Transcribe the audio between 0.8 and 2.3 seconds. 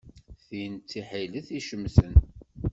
tiḥilet icemten.